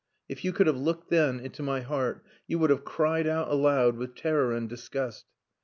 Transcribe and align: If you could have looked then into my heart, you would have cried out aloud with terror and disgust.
If 0.27 0.43
you 0.43 0.51
could 0.51 0.65
have 0.65 0.79
looked 0.81 1.11
then 1.11 1.39
into 1.39 1.61
my 1.61 1.81
heart, 1.81 2.23
you 2.47 2.57
would 2.57 2.71
have 2.71 2.83
cried 2.83 3.27
out 3.27 3.49
aloud 3.51 3.97
with 3.97 4.15
terror 4.15 4.51
and 4.51 4.67
disgust. 4.67 5.25